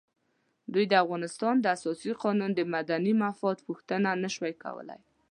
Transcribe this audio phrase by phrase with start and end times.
[0.73, 5.01] دوی د افغانستان د اساسي قانون د مدني مفاد پوښتنه نه شوای کولای.